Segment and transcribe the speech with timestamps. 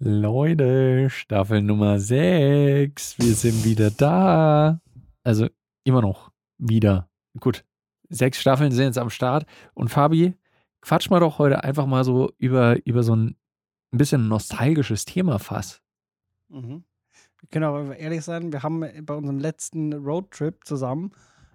[0.00, 3.18] Leute, Staffel Nummer 6.
[3.18, 4.80] Wir sind wieder da.
[5.24, 5.48] Also
[5.82, 7.10] immer noch wieder.
[7.40, 7.64] Gut,
[8.08, 9.44] sechs Staffeln sind jetzt am Start.
[9.74, 10.34] Und Fabi,
[10.82, 13.36] quatsch mal doch heute einfach mal so über, über so ein,
[13.90, 15.82] bisschen nostalgisches Thema fast.
[16.48, 16.84] Mhm.
[17.50, 21.10] Genau, ehrlich sein, wir haben bei unserem letzten Roadtrip zusammen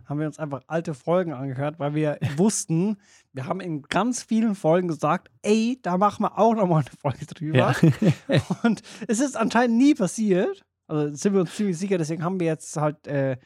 [0.06, 2.98] haben wir uns einfach alte Folgen angehört, weil wir wussten,
[3.32, 7.26] wir haben in ganz vielen Folgen gesagt, ey, da machen wir auch nochmal eine Folge
[7.26, 7.58] drüber.
[7.58, 8.42] Ja.
[8.64, 10.66] Und es ist anscheinend nie passiert.
[10.88, 13.38] Also sind wir uns ziemlich sicher, deswegen haben wir jetzt halt äh,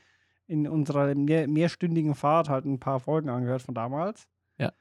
[0.47, 4.27] in unserer mehr, mehrstündigen Fahrt halt ein paar Folgen angehört von damals.
[4.57, 4.73] Ja.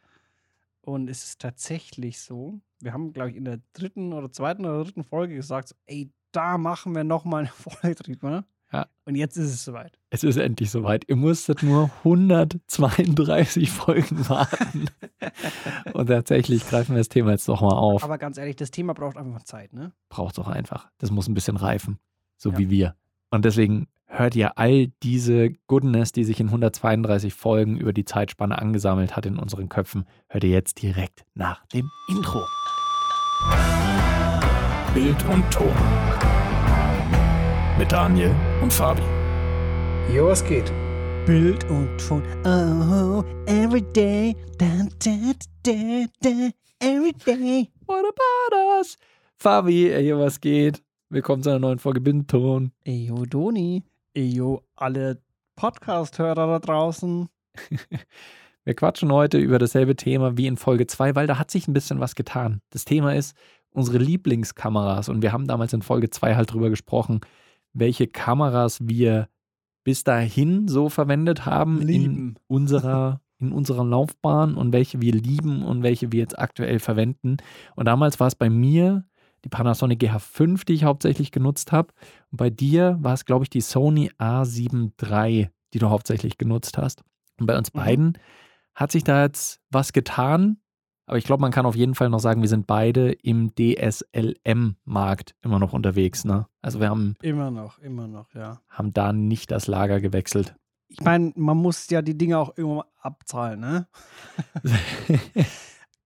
[0.81, 4.85] Und es ist tatsächlich so, wir haben, glaube ich, in der dritten oder zweiten oder
[4.85, 8.45] dritten Folge gesagt, ey, da machen wir nochmal eine Folge drüber.
[8.77, 8.87] Ja.
[9.07, 9.99] Und jetzt ist es soweit.
[10.11, 11.09] Es ist endlich soweit.
[11.09, 14.91] Ihr musstet nur 132 Folgen warten.
[15.95, 18.05] Und tatsächlich greifen wir das Thema jetzt nochmal auf.
[18.05, 19.93] Aber ganz ehrlich, das Thema braucht einfach Zeit, ne?
[20.11, 20.91] Braucht doch einfach.
[20.99, 21.99] Das muss ein bisschen reifen.
[22.37, 22.59] So ja.
[22.59, 22.97] wie wir.
[23.31, 28.59] Und deswegen hört ihr all diese Goodness, die sich in 132 Folgen über die Zeitspanne
[28.59, 32.45] angesammelt hat in unseren Köpfen, hört ihr jetzt direkt nach dem Intro.
[34.93, 35.73] Bild und Ton
[37.79, 39.03] mit Daniel und Fabi.
[40.13, 40.73] Jo, was geht?
[41.27, 42.23] Bild und Ton.
[42.45, 44.37] Oh, every day.
[44.59, 44.67] Da,
[45.05, 47.69] da, da, da, every day.
[47.87, 48.97] What about us?
[49.37, 50.83] Fabi, ey, was geht?
[51.11, 52.73] Willkommen zu einer neuen Folge Bild und Ton.
[52.85, 53.83] Ey, yo, Doni.
[54.15, 55.21] Ey, yo, alle
[55.57, 57.29] Podcast-Hörer da draußen.
[58.65, 61.73] Wir quatschen heute über dasselbe Thema wie in Folge 2, weil da hat sich ein
[61.73, 62.61] bisschen was getan.
[62.71, 63.37] Das Thema ist
[63.71, 67.21] unsere Lieblingskameras und wir haben damals in Folge 2 halt drüber gesprochen,
[67.79, 69.29] welche Kameras wir
[69.85, 72.05] bis dahin so verwendet haben lieben.
[72.05, 77.37] in unserer in unserer Laufbahn und welche wir lieben und welche wir jetzt aktuell verwenden.
[77.75, 79.05] Und damals war es bei mir
[79.45, 81.93] die Panasonic GH5, die ich hauptsächlich genutzt habe.
[82.31, 86.79] Und bei dir war es, glaube ich, die Sony A7 III, die du hauptsächlich genutzt
[86.79, 87.03] hast.
[87.39, 87.79] Und bei uns mhm.
[87.79, 88.19] beiden
[88.75, 90.59] hat sich da jetzt was getan.
[91.07, 95.37] Aber ich glaube, man kann auf jeden Fall noch sagen, wir sind beide im DSLM-Markt
[95.41, 96.25] immer noch unterwegs.
[96.25, 96.49] Ne?
[96.63, 97.15] Also wir haben.
[97.23, 98.61] Immer noch, immer noch, ja.
[98.69, 100.57] Haben da nicht das Lager gewechselt.
[100.89, 103.89] Ich meine, man muss ja die Dinge auch irgendwann abzahlen, ne?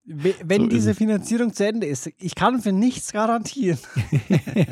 [0.04, 3.78] Wenn so diese Finanzierung zu Ende ist, ich kann für nichts garantieren.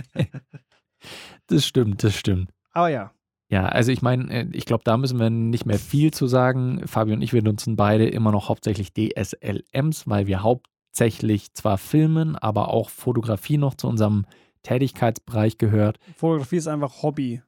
[1.46, 2.50] das stimmt, das stimmt.
[2.72, 3.12] Aber ja.
[3.50, 6.86] Ja, also ich meine, äh, ich glaube, da müssen wir nicht mehr viel zu sagen.
[6.86, 12.36] Fabio und ich, wir nutzen beide immer noch hauptsächlich DSLMs, weil wir hauptsächlich zwar filmen,
[12.36, 14.26] aber auch Fotografie noch zu unserem
[14.62, 15.98] Tätigkeitsbereich gehört.
[16.16, 17.42] Fotografie ist einfach Hobby.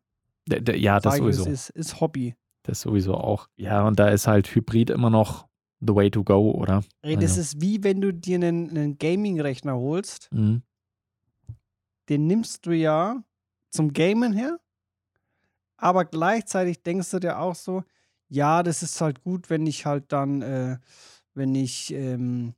[0.48, 1.48] D ja, das sowieso.
[1.48, 2.34] Ist, ist Hobby.
[2.62, 3.48] Das sowieso auch.
[3.56, 5.46] Ja, und da ist halt Hybrid immer noch
[5.80, 6.82] the way to go, oder?
[7.02, 7.40] Ey, das also.
[7.42, 10.28] ist wie wenn du dir einen, einen Gaming-Rechner holst.
[10.32, 10.62] Mhm.
[12.08, 13.22] Den nimmst du ja
[13.70, 14.58] zum Gamen her
[15.80, 17.82] aber gleichzeitig denkst du dir auch so,
[18.28, 20.78] ja, das ist halt gut, wenn ich halt dann, äh,
[21.34, 22.54] wenn ich, ähm,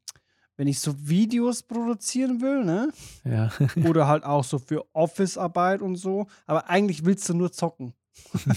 [0.56, 2.92] wenn ich so Videos produzieren will, ne?
[3.24, 3.50] Ja.
[3.88, 6.26] Oder halt auch so für Office-Arbeit und so.
[6.46, 7.94] Aber eigentlich willst du nur zocken.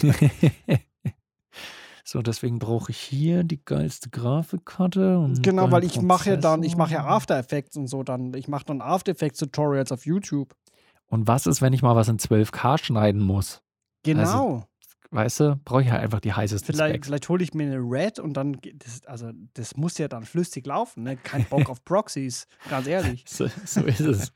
[2.04, 5.34] so, deswegen brauche ich hier die geilste Grafikkarte.
[5.42, 8.34] genau, weil ich mache ja dann, ich mache ja After Effects und so dann.
[8.34, 10.54] Ich mache dann After Effects Tutorials auf YouTube.
[11.08, 13.62] Und was ist, wenn ich mal was in 12K schneiden muss?
[14.06, 14.22] Genau.
[14.22, 14.64] Also,
[15.12, 18.20] weißt du, brauche ich halt einfach die heißeste Vielleicht, vielleicht hole ich mir eine Red
[18.20, 21.18] und dann, das, also das muss ja dann flüssig laufen, ne?
[21.18, 23.26] Kein Bock auf Proxys, ganz ehrlich.
[23.28, 24.34] So, so ist es.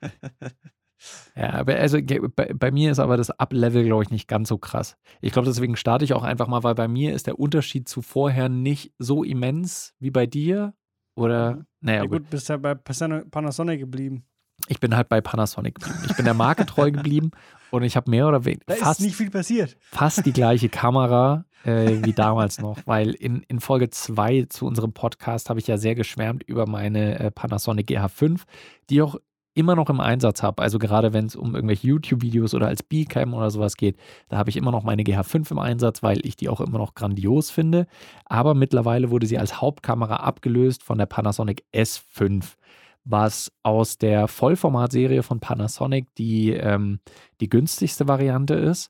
[1.36, 2.00] ja, aber also
[2.36, 4.98] bei, bei, mir ist aber das Up-Level, glaube ich, nicht ganz so krass.
[5.22, 8.02] Ich glaube, deswegen starte ich auch einfach mal, weil bei mir ist der Unterschied zu
[8.02, 10.74] vorher nicht so immens wie bei dir.
[11.16, 11.66] Oder, mhm.
[11.82, 11.98] naja.
[12.00, 14.26] Ja, gut, gut, bist ja bei Panasonic geblieben.
[14.68, 16.06] Ich bin halt bei Panasonic geblieben.
[16.10, 17.32] Ich bin der Marke treu geblieben
[17.72, 19.78] und ich habe mehr oder weniger fast nicht viel passiert.
[19.92, 24.94] Fast die gleiche Kamera äh, wie damals noch, weil in, in Folge 2 zu unserem
[24.94, 28.42] Podcast habe ich ja sehr geschwärmt über meine äh, Panasonic GH5,
[28.90, 29.18] die auch
[29.56, 30.62] immer noch im Einsatz habe.
[30.62, 33.98] Also gerade wenn es um irgendwelche YouTube-Videos oder als B-Cam oder sowas geht,
[34.30, 36.96] da habe ich immer noch meine GH5 im Einsatz, weil ich die auch immer noch
[36.96, 37.88] grandios finde.
[38.26, 42.56] Aber mittlerweile wurde sie als Hauptkamera abgelöst von der Panasonic S5
[43.04, 47.00] was aus der Vollformatserie von Panasonic die, ähm,
[47.42, 48.90] die günstigste Variante ist,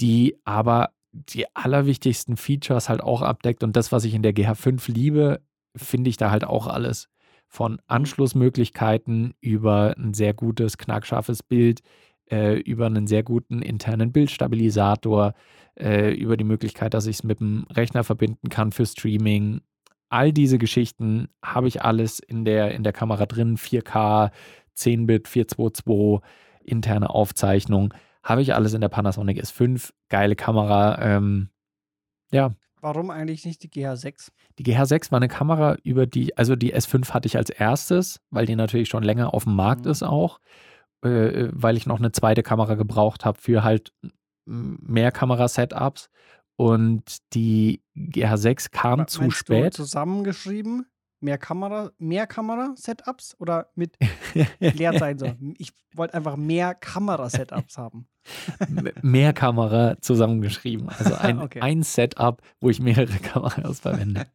[0.00, 3.62] die aber die allerwichtigsten Features halt auch abdeckt.
[3.62, 5.40] Und das, was ich in der GH5 liebe,
[5.74, 7.08] finde ich da halt auch alles.
[7.48, 7.78] Von mhm.
[7.86, 11.80] Anschlussmöglichkeiten über ein sehr gutes, knackscharfes Bild,
[12.30, 15.34] äh, über einen sehr guten internen Bildstabilisator,
[15.78, 19.60] äh, über die Möglichkeit, dass ich es mit dem Rechner verbinden kann für Streaming
[20.08, 23.56] all diese Geschichten habe ich alles in der, in der Kamera drin.
[23.56, 24.30] 4K,
[24.76, 26.20] 10-Bit, 422.
[26.64, 27.94] interne Aufzeichnung.
[28.22, 29.92] Habe ich alles in der Panasonic S5.
[30.08, 31.00] Geile Kamera.
[31.00, 31.50] Ähm,
[32.32, 32.50] ja,
[32.80, 34.28] Warum eigentlich nicht die GH6?
[34.58, 38.46] die GH6 war eine Kamera, über die, also die S5 hatte ich als erstes, weil
[38.46, 39.90] die natürlich schon länger auf dem Markt Mhm.
[39.90, 40.38] ist auch,
[41.02, 43.92] äh, weil ich noch eine zweite Kamera gebraucht habe für halt
[44.44, 46.08] mehr Kamera-Setups.
[46.56, 49.64] Und die GH6 kam Me- zu spät.
[49.78, 50.86] Du zusammengeschrieben?
[51.20, 53.96] Mehr Kamera, mehr Kamera-Setups oder mit
[54.60, 55.32] Leerzeichen so?
[55.58, 58.06] Ich wollte einfach mehr Kamera-Setups haben.
[59.02, 60.88] Mehr Kamera zusammengeschrieben.
[60.90, 61.60] Also ein, Okay.
[61.62, 64.26] ein Setup, wo ich mehrere Kameras verwende.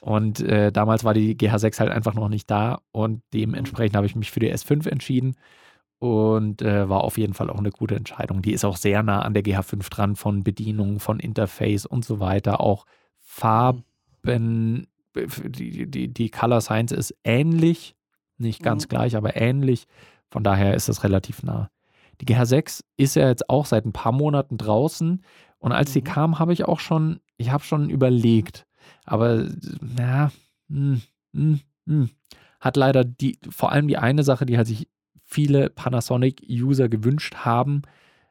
[0.00, 4.16] Und äh, damals war die GH6 halt einfach noch nicht da und dementsprechend habe ich
[4.16, 5.36] mich für die S5 entschieden
[5.98, 8.42] und äh, war auf jeden Fall auch eine gute Entscheidung.
[8.42, 12.20] Die ist auch sehr nah an der GH5 dran von Bedienung, von Interface und so
[12.20, 12.60] weiter.
[12.60, 12.84] Auch
[13.20, 17.94] Farben, die, die, die Color Science ist ähnlich,
[18.38, 18.88] nicht ganz Mhm.
[18.88, 19.86] gleich, aber ähnlich.
[20.30, 21.70] Von daher ist es relativ nah.
[22.20, 25.22] Die GH6 ist ja jetzt auch seit ein paar Monaten draußen
[25.58, 26.04] und als sie Mhm.
[26.04, 28.66] kam, habe ich auch schon, ich habe schon überlegt,
[29.04, 29.46] aber
[29.98, 30.30] ja,
[30.68, 31.02] hm,
[31.34, 32.10] hm, hm.
[32.60, 34.88] hat leider die, vor allem die eine Sache, die halt sich
[35.26, 37.82] viele Panasonic-User gewünscht haben,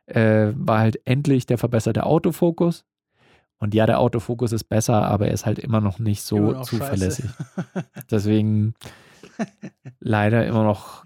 [0.07, 2.85] äh, war halt endlich der verbesserte Autofokus.
[3.57, 6.63] Und ja, der Autofokus ist besser, aber er ist halt immer noch nicht so noch
[6.63, 7.25] zuverlässig.
[8.11, 8.73] Deswegen
[9.99, 11.05] leider immer noch,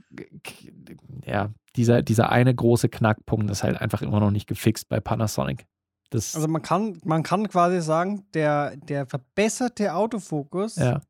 [1.26, 5.66] ja, dieser, dieser eine große Knackpunkt ist halt einfach immer noch nicht gefixt bei Panasonic.
[6.10, 11.02] Das, Also man kann, man kann quasi sagen, der, der verbesserte Autofokus ja,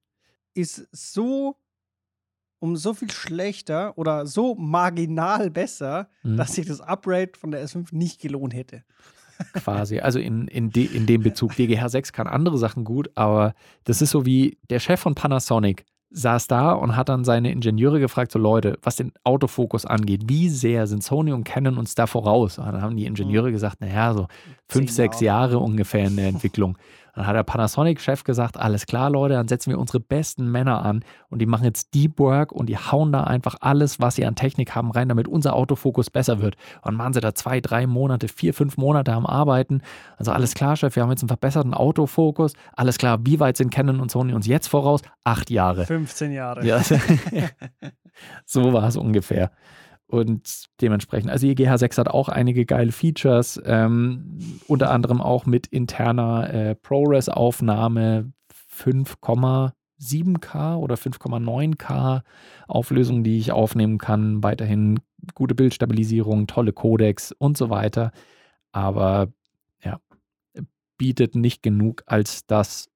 [0.54, 1.56] ist so
[2.60, 7.66] um so viel schlechter oder so marginal besser, mhm, dass sich das Upgrade von der
[7.66, 8.84] S5 nicht gelohnt hätte.
[9.54, 10.00] quasi.
[10.00, 13.54] Also in, in, de, in dem Bezug, DGH6 kann andere Sachen gut, aber
[13.86, 18.00] das ist so wie der Chef von Panasonic saß da und hat dann seine Ingenieure
[18.00, 22.08] gefragt, so Leute, was den Autofokus angeht, wie sehr sind Sony und Canon uns da
[22.08, 22.58] voraus?
[22.58, 24.28] Und dann haben die Ingenieure gesagt, naja, so
[24.68, 26.78] fünf, sechs Jahre ungefähr in der Entwicklung.
[27.20, 31.04] Dann hat der Panasonic-Chef gesagt, alles klar, Leute, dann setzen wir unsere besten Männer an
[31.28, 34.36] und die machen jetzt Deep Work und die hauen da einfach alles, was sie an
[34.36, 36.56] Technik haben, rein, damit unser Autofokus besser wird.
[36.76, 39.82] Und dann waren sie da zwei, drei Monate, vier, fünf Monate am Arbeiten.
[40.16, 42.54] Also alles klar, Chef, wir haben jetzt einen verbesserten Autofokus.
[42.72, 45.02] Alles klar, wie weit sind Canon und Sony uns jetzt voraus?
[45.26, 45.86] Acht Jahre.
[45.86, 46.66] 15 Jahre.
[46.66, 46.80] Ja,
[48.46, 49.52] so war es ungefähr.
[50.10, 55.68] Und dementsprechend, also die GH6 hat auch einige geile Features, ähm, unter anderem auch mit
[55.68, 58.34] interner äh, ProRes-Aufnahme
[58.76, 62.24] 5,7K oder 5,9K
[62.68, 64.42] Auflösung, die ich aufnehmen kann.
[64.42, 65.00] Weiterhin
[65.36, 68.12] gute Bildstabilisierung, tolle Codecs und so weiter.
[68.72, 69.28] Aber
[69.84, 70.00] ja,
[70.98, 72.90] bietet nicht genug, als dass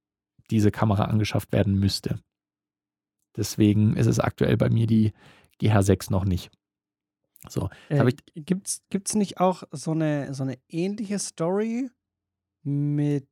[0.50, 2.18] diese Kamera angeschafft werden müsste.
[3.38, 5.14] Deswegen ist es aktuell bei mir die
[5.62, 6.50] GH6 noch nicht.
[7.50, 11.90] So, Äh, ich- gibt's, gibt's nicht auch so eine, so eine ähnliche Story
[12.64, 13.28] mit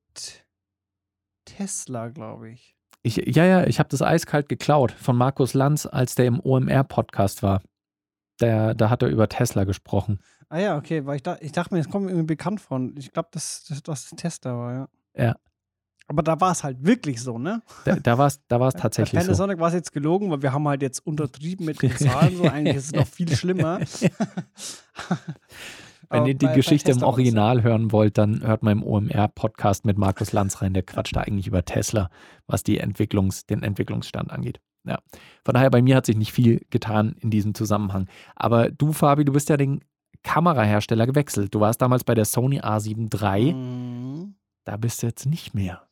[1.45, 2.75] Tesla, glaube ich?
[3.03, 7.41] ich, ja, ja, ich habe das eiskalt geklaut von Markus Lanz, als der im OMR-Podcast
[7.41, 7.61] war.
[8.39, 10.19] Der, da hat er über Tesla gesprochen.
[10.49, 12.95] Ah ja, okay, weil ich, da, ich dachte mir, es kommt mir irgendwie bekannt von.
[12.97, 14.89] Ich glaube, dass das, das Tesla war, ja.
[15.15, 15.35] Ja.
[16.11, 17.61] Aber da war es halt wirklich so, ne?
[17.85, 19.27] Da, da war es da war's Bei tatsächlich so.
[19.27, 22.35] Panasonic war es jetzt gelogen, weil wir haben halt jetzt untertrieben mit den Zahlen.
[22.35, 22.43] So.
[22.49, 23.79] Eigentlich ist es noch viel schlimmer.
[26.09, 27.07] Wenn ihr die bei- bei Geschichte im das so.
[27.07, 30.73] Original hören wollt, dann hört mal im OMR-Podcast mit Markus Lanz rein.
[30.73, 32.09] Der quatscht da eigentlich über Tesla,
[32.45, 34.59] was die Entwicklungs-, den Entwicklungsstand angeht.
[34.85, 34.99] Ja.
[35.45, 38.09] Von daher, bei mir hat sich nicht viel getan in diesem Zusammenhang.
[38.35, 39.79] Aber du, Fabi, du bist ja den
[40.23, 41.55] Kamerahersteller gewechselt.
[41.55, 43.53] Du warst damals bei der Sony A7 III.
[43.53, 44.35] Mhm.
[44.65, 45.87] Da bist du jetzt nicht mehr.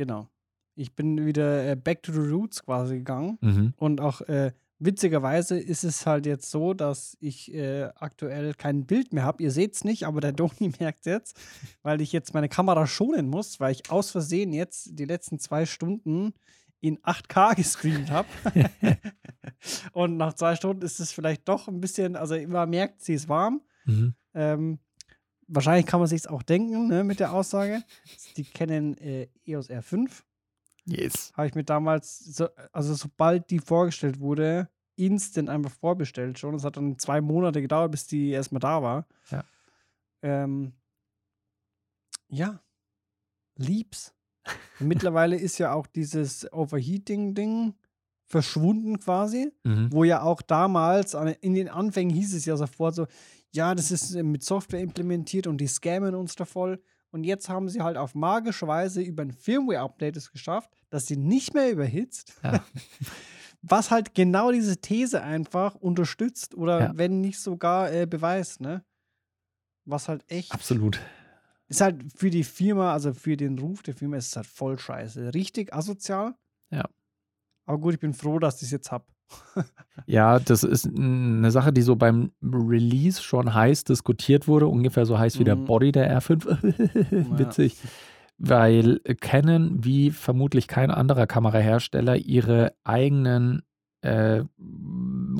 [0.00, 0.30] Genau.
[0.76, 3.36] Ich bin wieder äh, back to the roots quasi gegangen.
[3.42, 3.74] Mhm.
[3.76, 9.12] Und auch äh, witzigerweise ist es halt jetzt so, dass ich äh, aktuell kein Bild
[9.12, 9.42] mehr habe.
[9.42, 11.38] Ihr seht es nicht, aber der Doni merkt es jetzt,
[11.82, 15.66] weil ich jetzt meine Kamera schonen muss, weil ich aus Versehen jetzt die letzten zwei
[15.66, 16.32] Stunden
[16.80, 18.28] in 8K gestreamt habe.
[19.92, 23.28] Und nach zwei Stunden ist es vielleicht doch ein bisschen, also man merkt, sie ist
[23.28, 23.60] warm.
[23.84, 24.14] Mhm.
[24.32, 24.78] Ähm,
[25.52, 27.82] wahrscheinlich kann man sich auch denken ne, mit der Aussage.
[28.36, 30.22] Die kennen äh, EOS R5
[30.86, 31.32] Yes.
[31.36, 36.54] habe ich mir damals, so, also sobald die vorgestellt wurde, instant einfach vorbestellt schon.
[36.54, 39.06] Es hat dann zwei Monate gedauert, bis die erstmal da war.
[39.30, 39.44] Ja.
[40.22, 40.72] Ähm,
[42.28, 42.60] ja,
[43.56, 44.14] lieb's.
[44.78, 47.74] Mittlerweile ist ja auch dieses Overheating-Ding
[48.24, 49.92] verschwunden quasi, Mhm.
[49.92, 53.06] wo ja auch damals, an- in den Anfängen hieß es ja sofort so,
[53.52, 56.82] ja, das ist äh, mit Software implementiert und die scammen uns da voll.
[57.12, 61.16] Und jetzt haben sie halt auf magische Weise über ein Firmware-Update es geschafft, dass sie
[61.16, 62.34] nicht mehr überhitzt.
[62.44, 62.64] Ja.
[63.62, 66.92] Was halt genau diese These einfach unterstützt oder Ja.
[66.94, 68.84] wenn nicht sogar äh, beweist, ne?
[69.84, 71.00] Was halt echt Absolut.
[71.68, 74.78] ist halt für die Firma, also für den Ruf der Firma ist es halt voll
[74.78, 75.34] scheiße.
[75.34, 76.36] Richtig asozial.
[76.70, 76.88] Ja.
[77.66, 79.09] Aber gut, ich bin froh, dass ich es jetzt hab.
[80.06, 85.18] Ja, das ist eine Sache, die so beim Release schon heiß diskutiert wurde, ungefähr so
[85.18, 85.64] heiß wie der Mhm.
[85.66, 86.58] Body der R5.
[87.38, 87.76] Witzig.
[88.38, 93.62] Weil Canon, wie vermutlich kein anderer Kamerahersteller, ihre eigenen
[94.00, 94.44] äh,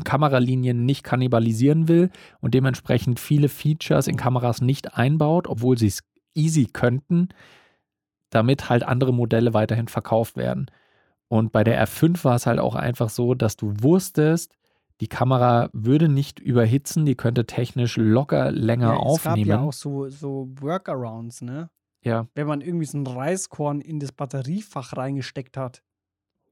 [0.05, 6.01] Kameralinien nicht kannibalisieren will und dementsprechend viele Features in Kameras nicht einbaut, obwohl sie es
[6.35, 7.31] easy könnten,
[8.29, 10.67] damit halt andere Modelle weiterhin verkauft werden.
[11.33, 14.57] Und bei der R5 war es halt auch einfach so, dass du wusstest,
[15.01, 19.49] die Kamera würde nicht überhitzen, die könnte technisch locker länger Ja, es gab aufnehmen.
[19.51, 21.71] ja auch so, so Workarounds, ne?
[22.03, 22.27] ja.
[22.35, 25.83] Wenn man irgendwie so ein Reiskorn in das Batteriefach reingesteckt hat.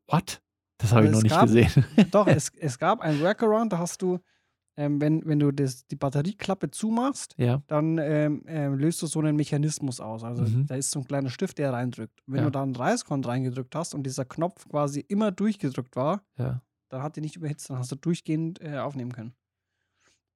[0.06, 0.40] What?
[0.78, 1.84] Das habe ich Aber noch nicht gab- gesehen.
[2.12, 4.20] Doch, es, es gab ein Workaround, da hast du,
[4.78, 7.62] ähm, wenn, wenn du das, die Batterieklappe zumachst, ja.
[7.66, 10.22] dann ähm, ähm, löst du so einen Mechanismus aus.
[10.24, 10.66] Also Mhm.
[10.66, 12.20] da ist so ein kleiner Stift, der reindrückt.
[12.26, 12.44] Wenn Ja.
[12.44, 16.62] du da einen Reiskorn reingedrückt hast und dieser Knopf quasi immer durchgedrückt war, ja.
[16.90, 19.34] dann hat die nicht überhitzt, dann hast du durchgehend äh, aufnehmen können.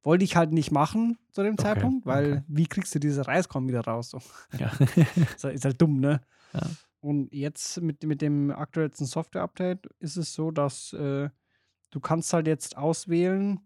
[0.02, 2.42] Wollte ich halt nicht machen zu dem Okay, Zeitpunkt, weil okay.
[2.48, 4.10] wie kriegst du diese Reiskorn wieder raus?
[4.10, 4.18] So.
[4.58, 4.66] ja.
[5.36, 6.20] Ist halt- ist halt dumm, ne?
[7.00, 11.30] Und jetzt mit, mit dem aktuellsten Software-Update ist es so, dass äh,
[11.90, 13.60] du kannst halt jetzt auswählen,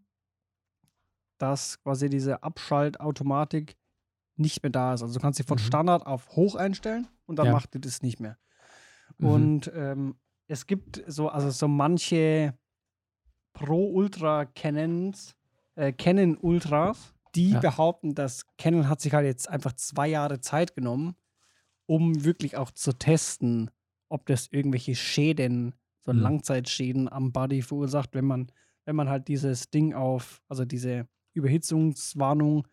[1.39, 3.77] dass quasi diese Abschaltautomatik
[4.37, 5.03] nicht mehr da ist.
[5.03, 5.63] Also du kannst sie von Mhm.
[5.63, 7.53] Standard auf hoch einstellen und dann Ja.
[7.53, 8.39] macht die das nicht mehr.
[9.19, 9.29] Mhm.
[9.29, 10.17] Und ähm,
[10.49, 12.55] es gibt so, also so manche
[13.55, 15.35] Pro-Ultra-Canons,
[15.75, 17.61] äh, Canon Ultras, die Ja.
[17.61, 21.17] behaupten, dass Canon hat sich halt jetzt einfach zwei Jahre Zeit genommen,
[21.87, 23.71] um wirklich auch zu testen,
[24.09, 26.21] ob das irgendwelche Schäden, so Mhm.
[26.21, 28.53] Langzeitschäden am Body verursacht, wenn man,
[28.85, 32.67] wenn man halt dieses Ding auf, also diese Überhitzungswarnung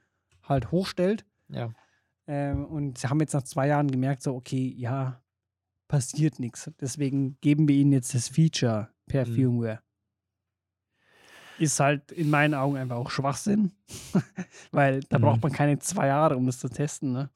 [0.43, 1.25] halt hochstellt.
[1.50, 1.70] ja.
[2.25, 5.22] Ähm, und sie haben jetzt nach zwei Jahren gemerkt, so, okay, ja,
[5.89, 6.72] passiert nichts.
[6.79, 9.34] Deswegen geben wir ihnen jetzt das Feature per Mhm.
[9.34, 9.79] Firmware.
[11.60, 13.72] Ist halt in meinen Augen einfach auch Schwachsinn.
[14.72, 15.22] Weil da Mhm.
[15.22, 17.12] braucht man keine zwei Jahre, um das zu testen.
[17.12, 17.29] Ne?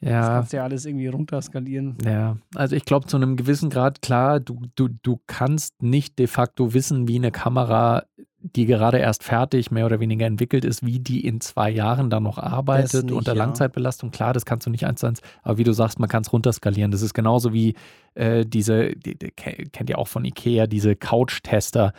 [0.00, 0.28] Das Ja.
[0.34, 1.96] kannst du ja alles irgendwie runterskalieren.
[2.04, 6.26] Ja, also ich glaube zu einem gewissen Grad, klar, du, du, du kannst nicht de
[6.26, 8.04] facto wissen, wie eine Kamera,
[8.42, 12.24] die gerade erst fertig, mehr oder weniger entwickelt ist, wie die in zwei Jahren dann
[12.24, 13.38] noch arbeitet nicht, unter ja.
[13.38, 14.10] Langzeitbelastung.
[14.10, 16.32] Klar, das kannst du nicht eins zu eins, aber wie du sagst, man kann es
[16.32, 16.90] runterskalieren.
[16.90, 17.74] Das ist genauso wie
[18.14, 21.92] äh, diese, die, die, ke- kennt ihr auch von Ikea, diese Couch-Tester.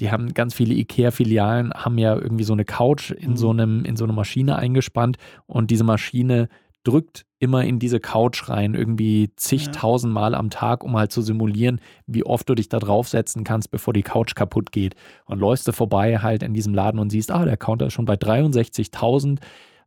[0.00, 3.36] Die haben ganz viele Ikea-Filialen, haben ja irgendwie so eine Couch in, Mhm.
[3.36, 6.48] so einem, in so eine Maschine eingespannt und diese Maschine
[6.86, 11.80] drückt immer in diese Couch rein, irgendwie zigtausend Mal am Tag, um halt zu simulieren,
[12.06, 14.94] wie oft du dich da draufsetzen kannst, bevor die Couch kaputt geht.
[15.24, 18.04] Und läufst du vorbei halt in diesem Laden und siehst, ah, der Counter ist schon
[18.06, 19.38] bei 63.000,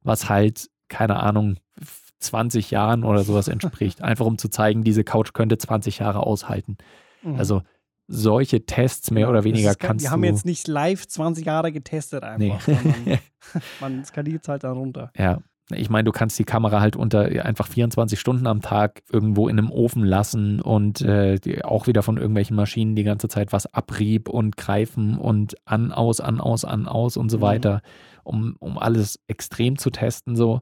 [0.04, 1.58] was halt, keine Ahnung,
[2.20, 4.02] 20 Jahren oder sowas entspricht.
[4.02, 6.78] Einfach um zu zeigen, diese Couch könnte 20 Jahre aushalten.
[7.24, 7.36] Mhm.
[7.36, 7.62] Also
[8.08, 10.14] solche Tests mehr oder weniger ke- kannst Wir du.
[10.14, 12.52] haben jetzt nicht live 20 Jahre getestet Nee.
[12.52, 13.20] einfach, sondern
[13.82, 15.12] man skaliert es halt dann runter.
[15.16, 15.40] Ja,
[15.72, 19.60] ich meine, du kannst die Kamera halt unter einfach 24 Stunden am Tag irgendwo in
[19.60, 24.30] einem Ofen lassen und äh, auch wieder von irgendwelchen Maschinen die ganze Zeit was abrieb
[24.30, 27.42] und greifen und an, aus, an, aus, an, aus und so Mhm.
[27.42, 27.82] weiter,
[28.24, 30.36] um, um alles extrem zu testen.
[30.36, 30.62] So.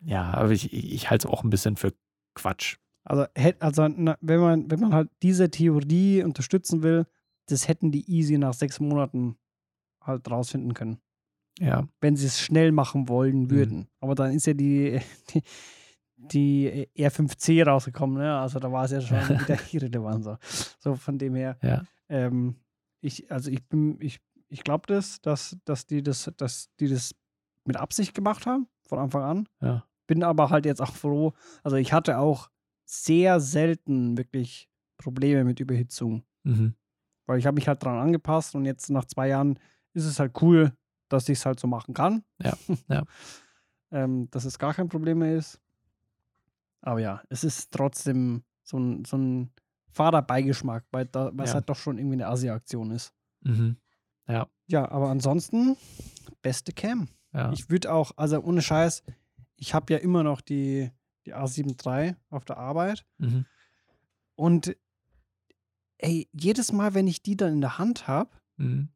[0.00, 1.92] Ja, aber ich, ich, halte es auch ein bisschen für
[2.34, 2.76] Quatsch.
[3.04, 3.26] Also,
[3.60, 7.06] also wenn, man, wenn man halt diese Theorie unterstützen will,
[7.46, 9.36] das hätten die easy nach sechs Monaten
[10.02, 11.00] halt rausfinden können.
[11.58, 13.88] Ja, wenn sie es schnell machen wollen würden.
[14.00, 15.00] Aber dann ist ja die,
[15.34, 15.42] die,
[16.16, 18.38] die R5C rausgekommen, ne?
[18.38, 20.24] Also da war es ja schon wieder irrelevant.
[20.24, 20.36] So.
[20.78, 22.56] so von dem her, ja, ähm,
[23.00, 27.14] ich, also ich bin, ich, ich glaube das, dass, dass die das, dass die das
[27.64, 29.48] mit Absicht gemacht haben, von Anfang an.
[29.60, 29.84] ja.
[30.06, 31.34] Bin aber halt jetzt auch froh.
[31.62, 32.48] Also ich hatte auch
[32.86, 36.24] sehr selten wirklich Probleme mit Überhitzung.
[36.44, 36.74] Mhm.
[37.26, 39.58] Weil ich habe mich halt dran angepasst und jetzt nach zwei Jahren
[39.92, 40.72] ist es halt cool,
[41.08, 42.22] dass ich es halt so machen kann.
[42.42, 42.56] Ja,
[42.88, 43.04] ja.
[43.90, 45.60] ähm, dass es gar kein Problem mehr ist.
[46.80, 49.50] Aber ja, es ist trotzdem so ein, so ein
[49.90, 51.54] Fahrerbeigeschmack, weil, da, es Ja.
[51.54, 53.12] halt doch schon irgendwie eine Asi-Aktion ist.
[53.40, 53.76] Mhm.
[54.66, 55.76] Ja, aber ansonsten,
[56.42, 57.08] beste Cam.
[57.32, 57.50] Ja.
[57.52, 59.02] Ich würde auch, also ohne Scheiß,
[59.56, 60.90] ich habe ja immer noch die,
[61.24, 63.06] die A7 III auf der Arbeit.
[63.16, 63.46] Mhm.
[64.34, 64.76] Und
[65.96, 68.88] ey, jedes Mal, wenn ich die dann in der Hand habe, Mhm.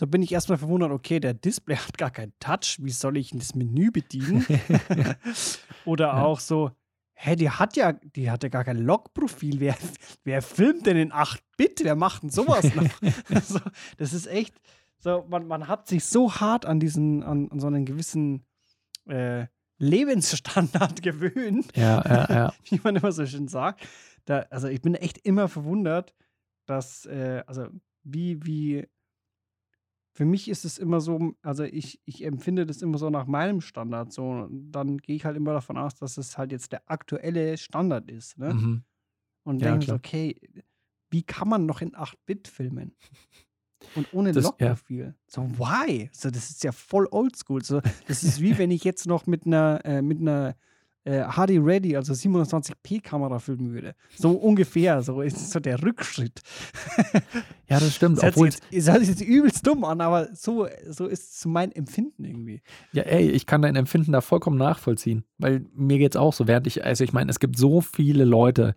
[0.00, 3.32] So bin ich erstmal verwundert, okay, der Display hat gar keinen Touch, wie soll ich
[3.34, 4.46] das Menü bedienen?
[5.84, 6.22] Oder Ja.
[6.24, 6.70] auch so,
[7.12, 9.60] hä, die hat ja, die hat ja gar kein Logprofil.
[9.60, 9.76] Wer,
[10.24, 11.80] wer filmt denn in 8-Bit?
[11.84, 12.88] Wer macht denn sowas noch?
[13.34, 13.60] also,
[13.98, 14.54] das ist echt,
[14.98, 18.46] so, man, man hat sich so hart an diesen, an, an so einen gewissen
[19.06, 19.46] äh,
[19.78, 22.52] Lebensstandard gewöhnt, Ja, ja, ja.
[22.70, 23.86] wie man immer so schön sagt.
[24.24, 26.14] Da, also ich bin echt immer verwundert,
[26.66, 27.66] dass, äh, also
[28.02, 28.86] wie, wie,
[30.12, 33.60] für mich ist es immer so, also ich, ich empfinde das immer so nach meinem
[33.60, 34.28] Standard so.
[34.28, 38.10] Und dann gehe ich halt immer davon aus, dass es halt jetzt der aktuelle Standard
[38.10, 38.36] ist.
[38.38, 38.54] Ne?
[38.54, 38.84] Mhm.
[39.44, 40.36] Und Ja, denke so, okay,
[41.10, 42.94] wie kann man noch in 8-Bit filmen?
[43.94, 44.72] Und ohne Das- ja.
[45.26, 46.10] So, why?
[46.12, 47.64] So, das ist ja voll oldschool.
[47.64, 50.54] So, das ist wie wenn ich jetzt noch mit einer, äh, mit einer
[51.04, 53.94] äh, HD Ready, also 720p-Kamera filmen würde.
[54.16, 55.02] So ungefähr.
[55.02, 56.40] So ist so der Rückschritt.
[57.68, 58.18] Ja, das stimmt.
[58.18, 61.70] Das hört, Obwohl, sich jetzt, das jetzt übelst dumm an, aber so, so ist mein
[61.72, 62.62] Empfinden irgendwie.
[62.92, 65.24] ja, ey, ich kann dein Empfinden da vollkommen nachvollziehen.
[65.38, 68.74] Weil mir geht's auch so, während ich, also ich meine, es gibt so viele Leute,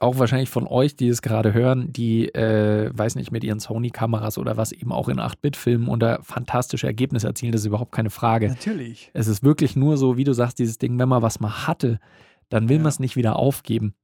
[0.00, 4.38] auch wahrscheinlich von euch, die es gerade hören, die, äh, weiß nicht, mit ihren Sony-Kameras
[4.38, 7.92] oder was eben auch in 8-Bit filmen und da fantastische Ergebnisse erzielen, das ist überhaupt
[7.92, 8.48] keine Frage.
[8.48, 9.10] Natürlich.
[9.12, 12.00] Es ist wirklich nur so, wie du sagst, dieses Ding, wenn man was mal hatte,
[12.48, 12.82] dann will Ja.
[12.82, 13.94] man es nicht wieder aufgeben.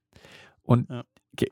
[0.63, 1.03] Und Ja.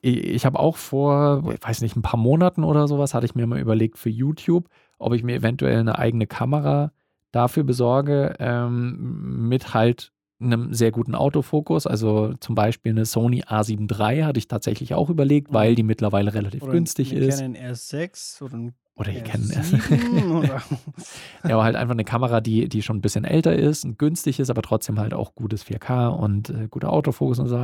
[0.02, 3.46] ich habe auch vor, ich weiß nicht, ein paar Monaten oder sowas, hatte ich mir
[3.46, 6.92] mal überlegt für YouTube, ob ich mir eventuell eine eigene Kamera
[7.32, 10.12] dafür besorge, ähm, mit halt
[10.52, 11.86] einem sehr guten Autofokus.
[11.86, 15.54] Also zum Beispiel eine Sony A7 III hatte ich tatsächlich auch überlegt, Mhm.
[15.54, 17.38] weil die mittlerweile relativ Oder günstig ein ist.
[17.40, 20.62] Canon R6 oder ein Oder ihr kennt R7 oder
[21.48, 24.38] Ja, aber halt einfach eine Kamera, die, die schon ein bisschen älter ist und günstig
[24.40, 27.56] ist, aber trotzdem halt auch gutes 4K und äh, guter Autofokus und so.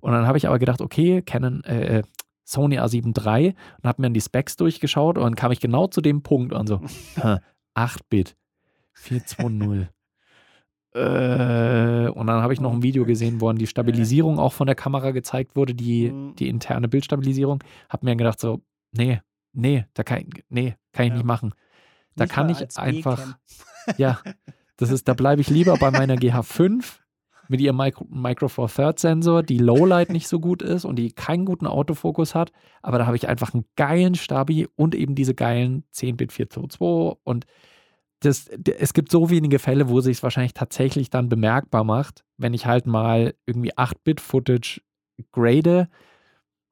[0.00, 2.02] Und dann habe ich aber gedacht, okay, Canon, äh, äh,
[2.44, 5.86] Sony A7 III und habe mir dann die Specs durchgeschaut und dann kam ich genau
[5.86, 6.80] zu dem Punkt und so,
[7.16, 7.36] hä,
[7.76, 8.34] 8-Bit,
[8.94, 9.88] 420.
[10.94, 10.98] Äh,
[12.22, 14.74] und dann habe ich noch ein Video gesehen, wo dann die Stabilisierung auch von der
[14.76, 16.36] Kamera gezeigt wurde, die, Mhm.
[16.36, 17.62] die interne Bildstabilisierung.
[17.90, 18.62] Hab mir gedacht so,
[18.92, 19.20] nee,
[19.52, 21.54] nee, da kann, nee, kann ich nicht machen.
[22.16, 23.36] Da Nicht kann ich einfach,
[23.98, 24.20] ja,
[24.76, 26.98] das ist, da bleibe ich lieber bei meiner GH5
[27.48, 31.12] mit ihrem Micro, Micro Four Third Sensor, die Lowlight nicht so gut ist und die
[31.12, 35.34] keinen guten Autofokus hat, aber da habe ich einfach einen geilen Stabi und eben diese
[35.34, 37.46] geilen 10-Bit 422 und
[38.24, 42.54] das, es gibt so wenige Fälle, wo sich es wahrscheinlich tatsächlich dann bemerkbar macht, wenn
[42.54, 44.80] ich halt mal irgendwie 8-Bit-Footage
[45.32, 45.88] grade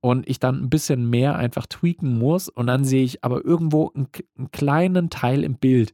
[0.01, 3.91] und ich dann ein bisschen mehr einfach tweaken muss und dann sehe ich aber irgendwo
[3.95, 4.09] einen,
[4.39, 5.93] einen kleinen Teil im Bild,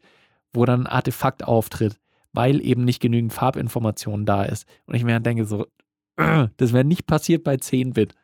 [0.52, 1.98] wo dann ein Artefakt auftritt,
[2.32, 4.66] weil eben nicht genügend Farbinformation da ist.
[4.86, 5.66] Und ich mir dann denke so,
[6.16, 8.14] "Äh, das wäre nicht passiert bei 10-Bit.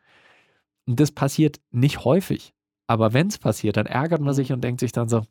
[0.85, 2.53] Und das passiert nicht häufig.
[2.87, 5.23] Aber wenn es passiert, dann ärgert man sich und denkt sich dann so,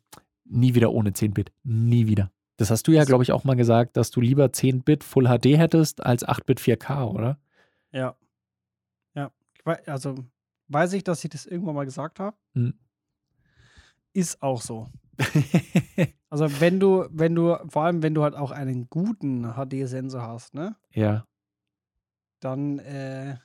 [0.45, 1.51] nie wieder ohne 10-Bit.
[1.63, 2.31] Nie wieder.
[2.57, 5.57] Das hast du ja, glaube ich, auch mal gesagt, dass du lieber 10-Bit Full HD
[5.57, 7.39] hättest als 8-Bit 4K, oder?
[7.91, 8.15] Ja.
[9.15, 9.31] Ja.
[9.85, 10.15] Also
[10.67, 12.37] weiß ich, dass ich das irgendwann mal gesagt habe.
[12.53, 12.73] Hm.
[14.13, 14.89] Ist auch so.
[16.33, 20.55] Also wenn du, wenn du, vor allem wenn du halt auch einen guten HD-Sensor hast,
[20.55, 21.27] ne, ja.
[22.39, 23.37] dann, äh,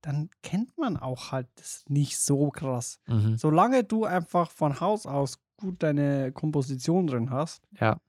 [0.00, 3.00] dann kennt man auch halt das nicht so krass.
[3.06, 3.36] Mhm.
[3.36, 8.00] Solange du einfach von Haus aus gut deine Komposition drin hast Ja.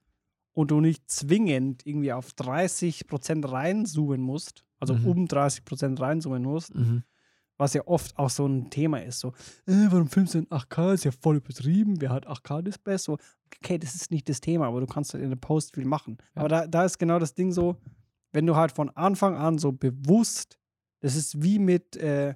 [0.53, 5.05] und du nicht zwingend irgendwie auf 30% reinzoomen musst, also Mhm.
[5.07, 7.03] um 30% reinzoomen musst, Mhm.
[7.57, 9.19] was ja oft auch so ein Thema ist.
[9.19, 9.29] So,
[9.67, 10.93] äh, warum filmst du in 8K?
[10.93, 12.01] Ist ja voll übertrieben.
[12.01, 13.03] Wer hat 8K-Displays?
[13.03, 13.17] So,
[13.61, 16.17] okay, das ist nicht das Thema, aber du kannst halt in der Post viel machen.
[16.35, 16.41] Ja.
[16.41, 17.77] Aber da, da ist genau das Ding so,
[18.31, 20.57] wenn du halt von Anfang an so bewusst,
[21.01, 22.33] das ist wie mit, äh,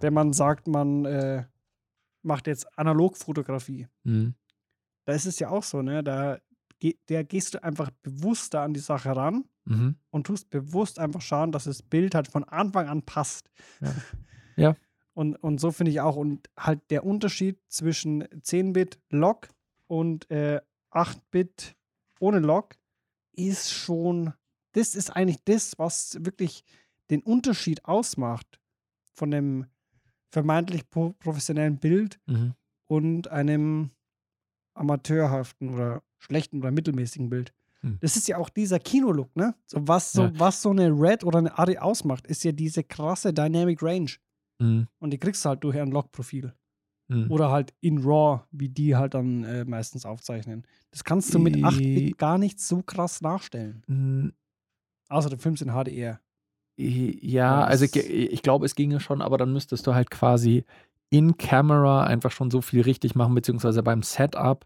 [0.00, 1.44] wenn man sagt, man äh,
[2.28, 3.88] macht jetzt Analogfotografie.
[4.04, 4.34] Mhm.
[5.04, 6.04] Da ist es ja auch so, ne?
[6.04, 6.38] Da,
[7.06, 9.96] da gehst du einfach bewusster an die Sache ran Mhm.
[10.08, 13.50] und tust bewusst einfach schauen, dass das Bild halt von Anfang an passt.
[13.80, 13.94] Ja.
[14.56, 14.74] Ja.
[15.14, 16.16] Und, und so finde ich auch.
[16.16, 19.48] Und halt der Unterschied zwischen 10-Bit Log
[19.86, 20.60] und äh,
[20.90, 21.76] 8-Bit
[22.18, 22.74] ohne Log
[23.32, 24.32] ist schon,
[24.72, 26.64] das ist eigentlich das, was wirklich
[27.10, 28.58] den Unterschied ausmacht
[29.12, 29.66] von dem
[30.30, 32.54] vermeintlich pro professionellen Bild Mhm.
[32.86, 33.90] und einem
[34.74, 37.52] amateurhaften oder schlechten oder mittelmäßigen Bild.
[37.80, 37.98] Hm.
[38.00, 39.54] Das ist ja auch dieser Kinolook, ne?
[39.66, 40.32] So was, so, Ja.
[40.38, 44.10] was so eine Red oder eine ARRI ausmacht, ist ja diese krasse Dynamic Range.
[44.60, 44.88] Mhm.
[44.98, 46.52] Und die kriegst du halt durch ein Log-Profil.
[47.08, 47.30] Mhm.
[47.30, 50.64] Oder halt in RAW, wie die halt dann äh, meistens aufzeichnen.
[50.90, 53.82] Das kannst du mit I- 8-Bit gar nicht so krass nachstellen.
[53.86, 54.32] Mhm.
[55.08, 56.20] Außer du filmst in HDR.
[56.78, 60.64] Ja, Ja, also ich, ich glaube, es ginge schon, aber dann müsstest du halt quasi
[61.10, 64.64] in Camera einfach schon so viel richtig machen, beziehungsweise beim Setup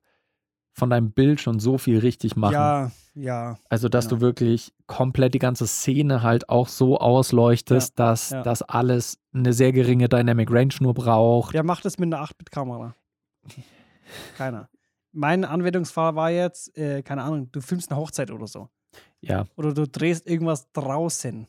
[0.74, 2.54] von deinem Bild schon so viel richtig machen.
[2.54, 3.58] Ja, Ja.
[3.68, 4.16] Also, dass Genau.
[4.16, 8.42] du wirklich komplett die ganze Szene halt auch so ausleuchtest, dass ja.
[8.42, 11.52] das alles eine sehr geringe Dynamic Range nur braucht.
[11.52, 12.94] Wer macht das mit einer 8-Bit-Kamera?
[14.36, 14.68] Keiner.
[15.12, 18.68] Mein Anwendungsfall war jetzt, äh, keine Ahnung, du filmst eine Hochzeit oder so.
[19.20, 21.46] Ja, Oder du drehst irgendwas draußen.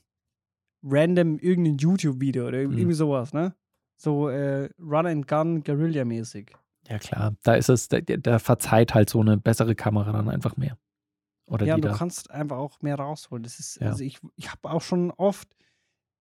[0.83, 2.77] Random irgendein YouTube-Video oder Mhm.
[2.77, 3.55] irgendwie sowas, ne?
[3.95, 6.51] So äh, Run and Gun, Guerilla-mäßig.
[6.89, 7.35] ja klar.
[7.43, 10.77] Da ist es, da, da verzeiht halt so eine bessere Kamera dann einfach mehr.
[11.47, 11.93] Oder Ja, du da.
[11.95, 13.43] kannst einfach auch mehr rausholen.
[13.43, 13.87] Das ist, Ja.
[13.87, 15.55] also ich, ich habe auch schon oft,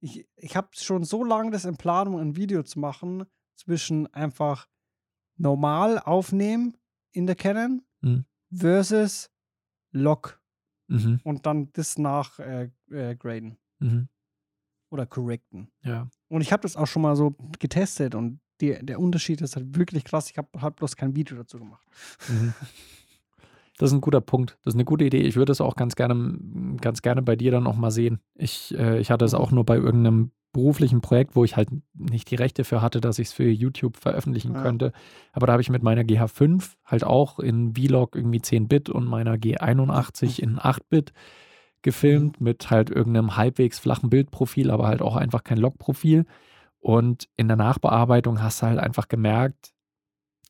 [0.01, 3.25] ich, ich habe schon so lange das in Planung, ein Video zu machen,
[3.57, 4.68] zwischen einfach
[5.37, 6.77] normal aufnehmen
[7.12, 8.25] in der Canon Mhm.
[8.55, 9.31] versus
[9.92, 10.40] Log
[10.88, 14.09] Mhm, und dann das nach äh, äh, graden mhm,
[14.92, 15.68] oder correcten.
[15.83, 16.09] ja.
[16.28, 19.76] Und ich habe das auch schon mal so getestet und die, der Unterschied ist halt
[19.76, 20.31] wirklich krass.
[20.31, 21.85] Ich habe halt bloß kein Video dazu gemacht.
[22.28, 22.52] Mhm.
[23.78, 24.59] Das ist ein guter Punkt.
[24.62, 25.22] Das ist eine gute Idee.
[25.22, 26.38] Ich würde es auch ganz gerne,
[26.81, 28.20] ganz gerne bei dir dann auch mal sehen.
[28.35, 32.31] Ich, äh, ich hatte es auch nur bei irgendeinem beruflichen Projekt, wo ich halt nicht
[32.31, 34.62] die Rechte für hatte, dass ich es für YouTube veröffentlichen Ja.
[34.62, 34.92] könnte.
[35.33, 39.35] Aber da habe ich mit meiner GH5 halt auch in Vlog irgendwie 10-Bit und meiner
[39.37, 41.12] G81 in 8-Bit
[41.82, 46.24] gefilmt mit halt irgendeinem halbwegs flachen Bildprofil, aber halt auch einfach kein Log-Profil.
[46.80, 49.72] Und in der Nachbearbeitung hast du halt einfach gemerkt,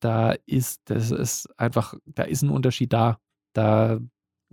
[0.01, 3.19] da ist, das ist einfach, da ist ein Unterschied da.
[3.55, 3.99] Da,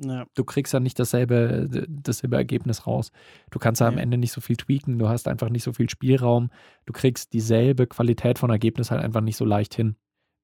[0.01, 0.25] Ja.
[0.35, 3.11] du kriegst ja nicht dasselbe, dasselbe Ergebnis raus.
[3.49, 3.97] Du kannst ja am.
[3.97, 6.49] Ende nicht so viel tweaken, du hast einfach nicht so viel Spielraum.
[6.85, 9.95] Du kriegst dieselbe Qualität von Ergebnis halt einfach nicht so leicht hin,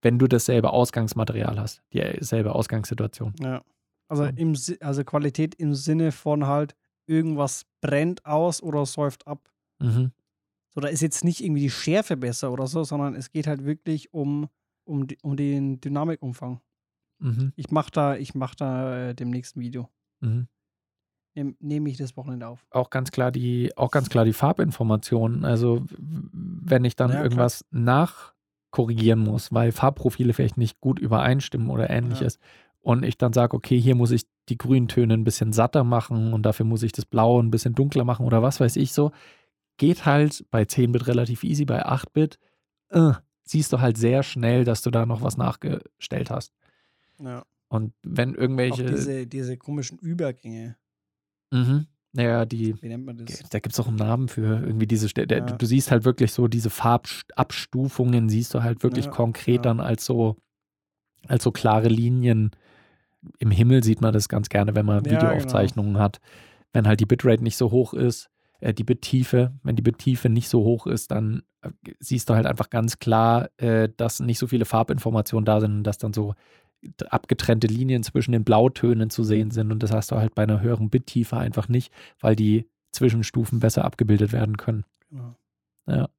[0.02, 3.34] wenn du dasselbe Ausgangsmaterial hast, dieselbe Ausgangssituation.
[3.42, 3.62] Ja.
[4.08, 4.32] Also, So.
[4.36, 6.76] im, also Qualität im Sinne von halt,
[7.08, 9.50] irgendwas brennt aus oder säuft ab.
[9.80, 10.12] Mhm.
[10.74, 13.64] So, da ist jetzt nicht irgendwie die Schärfe besser oder so, sondern es geht halt
[13.64, 14.50] wirklich um,
[14.84, 16.62] um, um den Dynamikumfang.
[17.20, 17.54] Mhm.
[17.56, 19.90] Ich mache da, ich mach da äh, dem nächsten Video.
[20.20, 20.48] Mhm.
[21.36, 22.66] Nehme nehm ich das Wochenende auf.
[22.72, 25.44] auch ganz klar die, auch ganz klar die Farbinformationen.
[25.44, 27.24] Also wenn ich dann Ja, klar.
[27.26, 32.40] irgendwas nachkorrigieren muss, weil Farbprofile vielleicht nicht gut übereinstimmen oder ähnliches.
[32.86, 36.44] Und ich dann sage, okay, hier muss ich die Grüntöne ein bisschen satter machen und
[36.44, 39.12] dafür muss ich das Blaue ein bisschen dunkler machen oder was weiß ich so.
[39.78, 42.38] Geht halt bei 10-Bit relativ easy, bei 8-Bit
[42.90, 46.54] äh, siehst du halt sehr schnell, dass du da noch was nachgestellt hast.
[47.20, 47.44] Ja.
[47.70, 48.86] Und wenn Auch irgendwelche.
[48.86, 50.76] diese, diese komischen Übergänge.
[51.50, 51.88] Mhm.
[52.12, 53.40] Naja, die, Wie nennt man das?
[53.50, 55.40] Da gibt es auch einen Namen für irgendwie diese Stelle.
[55.40, 55.42] Ja.
[55.42, 59.62] Du, du siehst halt wirklich so diese Farbabstufungen, siehst du halt wirklich Ja, konkret ja.
[59.64, 60.38] dann als so,
[61.28, 62.52] als so klare Linien.
[63.40, 65.22] Im Himmel sieht man das ganz gerne, wenn man Ja, genau.
[65.22, 66.20] Videoaufzeichnungen hat.
[66.74, 70.50] Wenn halt die Bitrate nicht so hoch ist, äh, die Bittiefe, wenn die Bittiefe nicht
[70.50, 74.48] so hoch ist, dann äh, siehst du halt einfach ganz klar, äh, dass nicht so
[74.48, 76.34] viele Farbinformationen da sind und dass dann so
[77.10, 79.72] abgetrennte Linien zwischen den Blautönen zu sehen sind.
[79.72, 83.86] Und das hast du halt bei einer höheren Bittiefe einfach nicht, weil die Zwischenstufen besser
[83.86, 84.86] abgebildet werden können.
[85.10, 85.36] Genau.
[85.88, 86.10] Ja.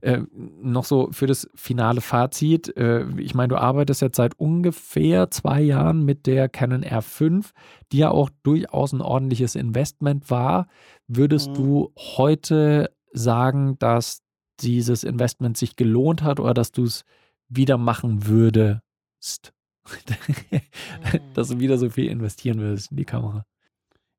[0.00, 2.76] Äh, noch so für das finale Fazit.
[2.76, 7.50] Äh, ich meine, du arbeitest jetzt seit ungefähr zwei Jahren mit der Canon R5,
[7.92, 10.68] die ja auch durchaus ein ordentliches Investment war.
[11.08, 11.54] Würdest Mhm.
[11.54, 14.22] du heute sagen, dass
[14.60, 17.04] dieses Investment sich gelohnt hat oder dass du es
[17.48, 19.52] wieder machen würdest?
[21.34, 23.44] dass du wieder so viel investieren würdest in die Kamera.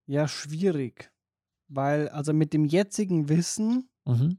[0.08, 1.10] Ja, schwierig.
[1.68, 4.38] Weil, also mit dem jetzigen Wissen, Mhm.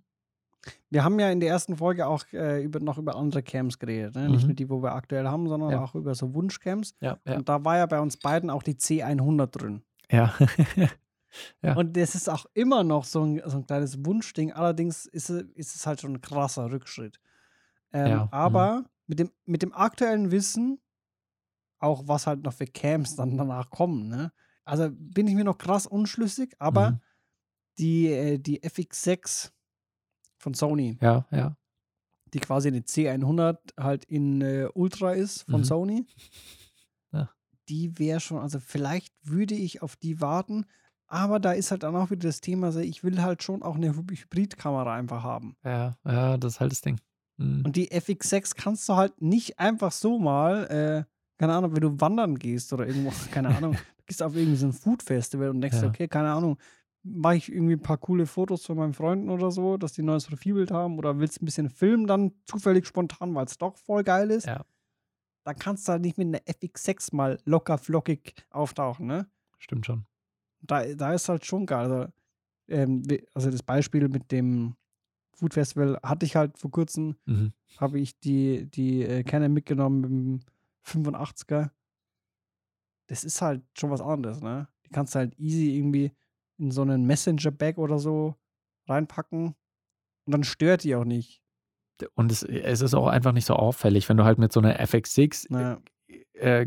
[0.91, 4.15] Wir haben ja in der ersten Folge auch äh, über, noch über andere Cams geredet.
[4.15, 4.29] Ne?
[4.31, 4.49] Nicht Mhm.
[4.49, 5.83] nur die, wo wir aktuell haben, sondern Ja.
[5.85, 6.95] auch über so Wunschcams.
[7.01, 7.37] Ja, ja.
[7.37, 9.83] Und da war ja bei uns beiden auch die C100 drin.
[10.11, 11.75] ja.
[11.77, 14.53] Und das ist auch immer noch so ein, so ein kleines Wunschding.
[14.53, 17.21] Allerdings ist es, ist es halt schon ein krasser Rückschritt.
[17.93, 18.29] Ähm, Ja, mhm.
[18.31, 20.79] aber mit, dem, mit dem aktuellen Wissen,
[21.79, 24.33] auch was halt noch für Cams dann danach kommen, ne?
[24.65, 27.01] Also bin ich mir noch krass unschlüssig, aber Mhm.
[27.79, 29.53] die, äh, die FX6
[30.39, 31.57] von Sony, ja, ja.
[32.35, 35.65] die quasi eine C100 halt in äh, Ultra ist von Mhm.
[35.65, 36.07] Sony,
[37.13, 37.31] Ja.
[37.69, 40.67] die wäre schon, also vielleicht würde ich auf die warten,
[41.07, 43.77] aber da ist halt dann auch wieder das Thema, so, ich will halt schon auch
[43.77, 45.57] eine Hy- Hybridkamera einfach haben.
[45.65, 47.01] Ja, ja, das ist halt das Ding.
[47.37, 47.63] Mhm.
[47.65, 51.05] Und die FX6 kannst du halt nicht einfach so mal, äh,
[51.39, 54.67] keine Ahnung, wenn du wandern gehst oder irgendwo, keine Ahnung, du gehst auf irgendwie so
[54.67, 55.89] ein Food Festival und denkst, Ja.
[55.89, 56.59] okay, keine Ahnung,
[57.09, 60.07] mache ich irgendwie ein paar coole Fotos von meinen Freunden oder so, dass die ein
[60.07, 64.03] neues Profilbild haben oder willst ein bisschen filmen dann zufällig spontan, weil es doch voll
[64.05, 64.47] geil ist.
[64.47, 64.65] Ja.
[65.45, 69.29] Dann kannst du halt nicht mit einer FX6 mal locker flockig auftauchen, ne?
[69.59, 70.07] Stimmt schon.
[70.61, 71.91] da, da ist halt schon geil.
[71.91, 72.13] Also,
[72.69, 73.03] ähm,
[73.35, 74.75] also das Beispiel mit dem
[75.33, 77.53] Food Festival hatte ich halt vor kurzem, Mhm.
[77.79, 80.41] habe ich die, die äh, Canon mitgenommen mit dem
[80.85, 81.71] 85er.
[83.07, 84.67] das ist halt schon was anderes, ne?
[84.85, 86.13] Die kannst du halt easy irgendwie
[86.59, 88.35] in so einen Messenger-Bag oder so
[88.89, 89.55] reinpacken
[90.27, 91.43] und dann stört die auch nicht.
[92.15, 94.79] Und es, es ist auch einfach nicht so auffällig, wenn du halt mit so einer
[94.81, 95.79] FX6 Naja,
[96.35, 96.67] äh,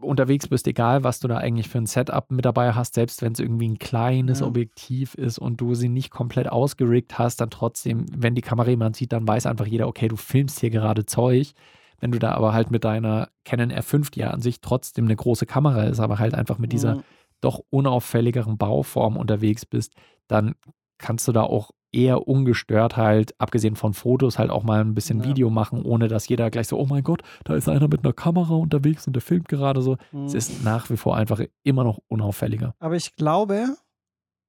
[0.00, 3.32] unterwegs bist, egal was du da eigentlich für ein Setup mit dabei hast, selbst wenn
[3.32, 4.46] es irgendwie ein kleines Ja.
[4.46, 8.96] Objektiv ist und du sie nicht komplett ausgerickt hast, dann trotzdem, wenn die Kamera jemand
[8.96, 11.52] sieht, dann weiß einfach jeder, okay, du filmst hier gerade Zeug.
[12.00, 15.16] Wenn du da aber halt mit deiner Canon R5, die ja an sich trotzdem eine
[15.16, 17.02] große Kamera ist, aber halt einfach mit dieser.
[17.40, 19.94] Doch unauffälligeren Bauform unterwegs bist,
[20.26, 20.54] dann
[20.98, 25.20] kannst du da auch eher ungestört halt, abgesehen von Fotos, halt auch mal ein bisschen
[25.20, 25.26] Ja.
[25.26, 28.12] Video machen, ohne dass jeder gleich so, oh mein Gott, da ist einer mit einer
[28.12, 29.96] Kamera unterwegs und der filmt gerade so.
[30.26, 30.36] Es Mhm.
[30.38, 32.74] ist nach wie vor einfach immer noch unauffälliger.
[32.78, 33.74] Aber ich glaube,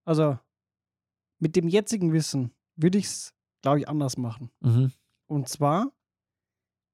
[0.06, 0.38] also
[1.39, 4.49] mit dem jetzigen Wissen würde ich es, glaube ich, anders machen.
[4.60, 4.91] Mhm.
[5.28, 5.93] Und zwar,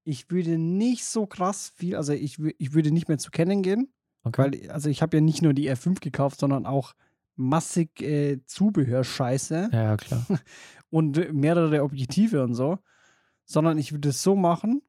[0.03, 3.91] ich würde nicht so krass viel, also ich, ich würde nicht mehr zu Canon gehen,
[4.25, 4.41] Okay.
[4.41, 6.93] weil, also ich habe ja nicht nur die R5 gekauft, sondern auch
[7.35, 10.25] massig äh, Zubehörscheiße ja, klar.
[10.89, 12.79] und mehrere Objektive und so,
[13.45, 14.81] sondern ich würde es so machen,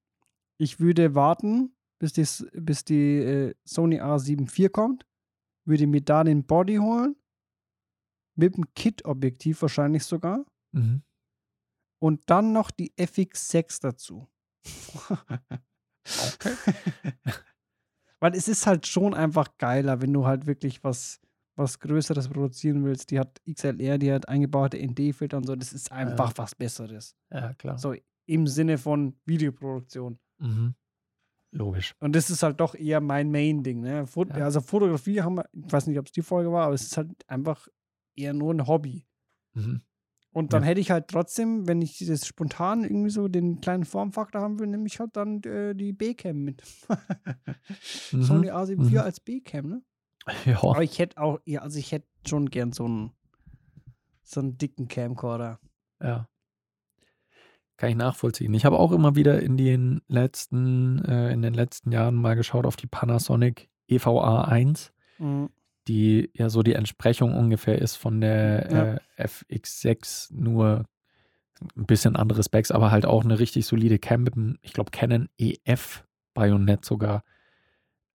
[0.58, 5.06] ich würde warten, bis, das, bis die äh, Sony A7 IV kommt,
[5.66, 7.16] würde mir da den Body holen,
[8.36, 11.02] mit dem Kit-Objektiv wahrscheinlich sogar, Mhm.
[12.00, 14.28] und dann noch die FX6 dazu.
[18.26, 21.20] Weil es ist halt schon einfach geiler, wenn du halt wirklich was,
[21.54, 23.12] was Größeres produzieren willst.
[23.12, 25.54] Die hat XLR, die hat eingebaute ND-Filter und so.
[25.54, 27.14] Das ist einfach was Besseres.
[27.30, 27.78] Ja, klar.
[27.78, 27.94] So
[28.26, 30.18] im Sinne von Videoproduktion.
[30.38, 30.74] Mhm.
[31.52, 31.94] Logisch.
[32.00, 33.80] Und das ist halt doch eher mein Main-Ding.
[33.80, 34.08] Ne?
[34.08, 34.42] Fot Ja.
[34.46, 36.96] Also Fotografie haben wir, ich weiß nicht, ob es die Folge war, aber es ist
[36.96, 37.68] halt einfach
[38.16, 39.06] eher nur ein Hobby.
[39.54, 39.82] Mhm.
[40.36, 40.68] Und dann Ja.
[40.68, 44.66] hätte ich halt trotzdem, wenn ich das spontan irgendwie so den kleinen Formfaktor haben will,
[44.66, 46.62] nehme ich halt dann äh, die B-Cam mit.
[48.12, 48.22] Mhm.
[48.22, 48.98] Sony A7 IV Mhm.
[48.98, 49.82] als B-Cam, ne?
[50.44, 50.62] Ja.
[50.62, 53.12] Aber ich hätte auch, ja, also ich hätte schon gern so einen,
[54.24, 55.58] so einen dicken Camcorder.
[56.02, 56.28] Ja.
[57.78, 58.52] Kann ich nachvollziehen.
[58.52, 62.66] Ich habe auch immer wieder in den letzten, äh, in den letzten Jahren mal geschaut
[62.66, 65.48] auf die Panasonic EVA 1, Mhm.
[65.88, 68.94] Die ja so die Entsprechung ungefähr ist von der Ja.
[68.94, 70.84] äh, FX6, nur
[71.76, 74.90] ein bisschen andere Specs, aber halt auch eine richtig solide Cam mit dem, ich glaube,
[74.90, 77.24] Canon EF Bayonet sogar.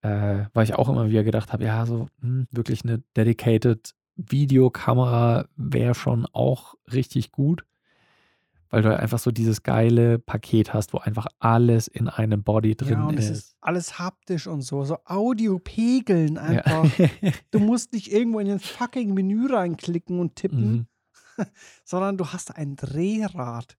[0.04, 5.46] Äh, weil ich auch immer wieder gedacht habe, ja, so hm, wirklich eine dedicated Videokamera
[5.56, 7.64] wäre schon auch richtig gut,
[8.72, 13.00] weil du einfach so dieses geile Paket hast, wo einfach alles in einem Body drin
[13.00, 13.38] ja, und es ist.
[13.38, 16.42] ist alles haptisch und so, so Audiopegeln Ja.
[16.42, 16.90] einfach.
[17.52, 20.88] Du musst nicht irgendwo in den fucking Menü reinklicken und tippen, Mhm.
[21.86, 23.78] sondern du hast ein Drehrad.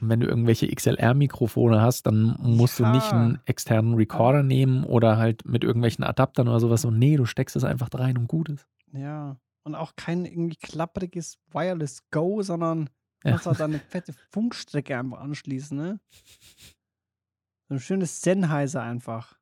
[0.00, 3.20] Und wenn du irgendwelche XLR-Mikrofone hast, dann musst du nicht Ja.
[3.20, 6.84] einen externen Recorder nehmen oder halt mit irgendwelchen Adaptern oder sowas.
[6.84, 8.66] Und nee, du steckst es einfach rein und gut ist.
[8.92, 9.36] Ja.
[9.62, 12.88] Und auch kein irgendwie klappriges Wireless Go, sondern
[13.24, 13.32] Ja.
[13.32, 16.00] kannst halt eine fette Funkstrecke einfach anschließen, ne?
[17.68, 19.36] So ein schönes Sennheiser einfach.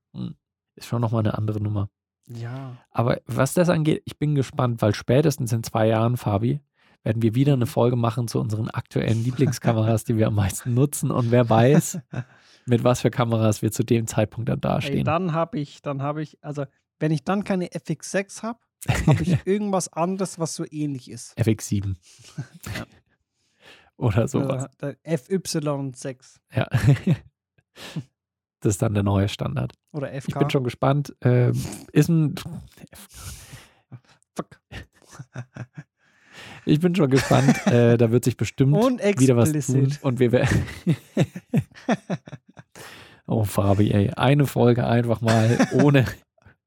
[0.75, 1.89] Ist schon nochmal eine andere Nummer.
[2.29, 2.77] Ja.
[2.91, 6.61] Aber was das angeht, ich bin gespannt, weil spätestens in zwei Jahren, Fabi,
[7.03, 11.11] werden wir wieder eine Folge machen zu unseren aktuellen Lieblingskameras, die wir am meisten nutzen.
[11.11, 12.01] Und wer weiß,
[12.67, 15.05] mit was für Kameras wir zu dem Zeitpunkt dann Ey, dastehen.
[15.05, 16.67] dann habe ich, dann habe ich, also
[16.99, 18.59] wenn ich dann keine FX6 habe,
[19.07, 21.37] habe ich irgendwas anderes, was so ähnlich ist.
[21.39, 21.95] FX7.
[22.77, 22.87] Ja.
[23.99, 24.67] Oder sowas.
[24.81, 26.67] Der FY6 Ja.
[28.61, 29.73] Das ist dann der neue Standard.
[29.93, 30.29] oder FK.
[30.31, 31.15] Ich bin schon gespannt.
[31.21, 31.53] Ähm,
[31.93, 32.35] ist ein.
[34.35, 34.61] Fuck.
[36.65, 37.65] Ich bin schon gespannt.
[37.69, 39.97] Äh, da wird sich bestimmt wieder was tun.
[40.03, 40.67] Und wir werden.
[43.29, 44.11] oh, Fabi, ey.
[44.11, 46.05] Eine Folge einfach mal ohne,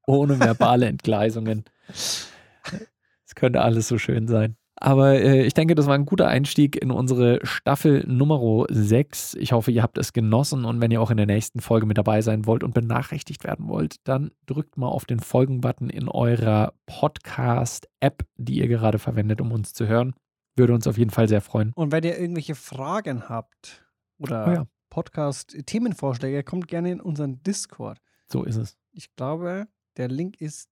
[0.06, 1.64] ohne verbale Entgleisungen.
[1.90, 4.56] Es könnte alles so schön sein.
[4.84, 9.34] Aber äh, ich denke, das war ein guter Einstieg in unsere Staffel Nummer 6.
[9.34, 11.98] Ich hoffe, ihr habt es genossen und wenn ihr auch in der nächsten Folge mit
[11.98, 16.74] dabei sein wollt und benachrichtigt werden wollt, dann drückt mal auf den Folgen-Button in eurer
[16.86, 20.16] Podcast-App, die ihr gerade verwendet, um uns zu hören.
[20.56, 21.70] Würde uns auf jeden Fall sehr freuen.
[21.76, 23.86] Und wenn ihr irgendwelche Fragen habt
[24.18, 24.66] oder Oh ja.
[24.90, 28.00] Podcast-Themenvorschläge, kommt gerne in unseren Discord.
[28.26, 28.76] So ist es.
[28.90, 30.68] Ich glaube, der Link ist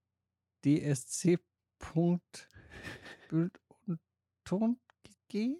[0.64, 1.40] dsc.bild
[4.40, 5.56] und Ton.gg?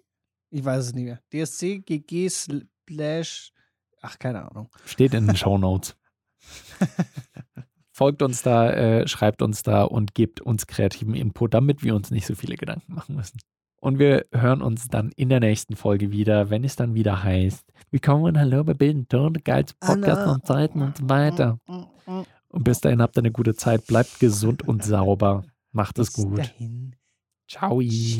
[0.49, 1.19] Ich weiß es nicht mehr.
[1.31, 3.53] dsc.gg slash,
[4.01, 4.69] ach, keine Ahnung.
[4.85, 5.95] Steht in den Show Notes.
[7.91, 12.09] Folgt uns da, äh, schreibt uns da und gebt uns kreativen Input, damit wir uns
[12.11, 13.39] nicht so viele Gedanken machen müssen.
[13.79, 17.65] Und wir hören uns dann in der nächsten Folge wieder, wenn es dann wieder heißt,
[17.89, 21.59] willkommen und hallo bei Bild und Ton, geilste Podcast und Zeiten und so weiter.
[22.49, 23.87] Und bis dahin habt ihr eine gute Zeit.
[23.87, 25.45] Bleibt gesund und sauber.
[25.71, 26.39] Macht es gut.
[26.39, 26.95] dahin.
[27.53, 28.17] 小姨